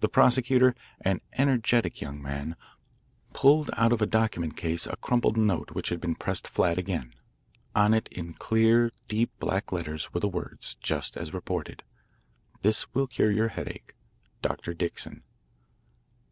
The 0.00 0.08
prosecutor, 0.08 0.74
an 1.02 1.20
energetic 1.34 2.00
young 2.00 2.20
man, 2.20 2.56
pulled 3.32 3.70
out 3.74 3.92
of 3.92 4.02
a 4.02 4.04
document 4.06 4.56
case 4.56 4.88
a 4.88 4.96
crumpled 4.96 5.36
note 5.36 5.70
which 5.70 5.90
had 5.90 6.00
been 6.00 6.16
pressed 6.16 6.48
flat 6.48 6.78
again. 6.78 7.14
On 7.72 7.94
it 7.94 8.08
in 8.08 8.34
clear, 8.34 8.90
deep 9.06 9.30
black 9.38 9.70
letters 9.70 10.12
were 10.12 10.18
the 10.18 10.26
words, 10.26 10.74
just 10.82 11.16
as 11.16 11.32
reported: 11.32 11.84
This 12.62 12.92
will 12.92 13.06
cure 13.06 13.30
your 13.30 13.46
headache. 13.50 13.94
DR. 14.42 14.74
Dixon. 14.74 15.22